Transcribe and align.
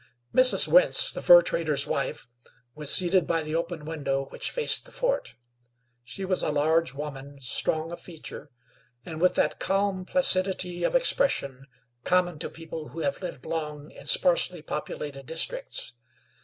Mrs. 0.33 0.67
Wentz, 0.67 1.11
the 1.13 1.21
fur 1.21 1.43
trader's 1.43 1.85
wife, 1.85 2.27
was 2.73 2.91
seated 2.91 3.27
by 3.27 3.43
the 3.43 3.53
open 3.53 3.85
window 3.85 4.25
which 4.31 4.49
faced 4.49 4.85
the 4.85 4.91
fort; 4.91 5.35
she 6.03 6.25
was 6.25 6.41
a 6.41 6.49
large 6.49 6.95
woman, 6.95 7.39
strong 7.39 7.91
of 7.91 8.01
feature, 8.01 8.49
and 9.05 9.21
with 9.21 9.35
that 9.35 9.59
calm 9.59 10.03
placidity 10.05 10.83
of 10.83 10.95
expression 10.95 11.67
common 12.03 12.39
to 12.39 12.49
people 12.49 12.87
who 12.87 13.01
have 13.01 13.21
lived 13.21 13.45
long 13.45 13.91
in 13.91 14.07
sparsely 14.07 14.63
populated 14.63 15.27
districts. 15.27 15.93